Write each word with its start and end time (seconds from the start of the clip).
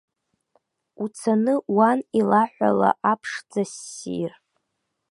Уцаны 1.03 1.53
уан 1.75 1.99
илаҳәала 2.19 2.89
аԥшӡассир! 3.11 4.31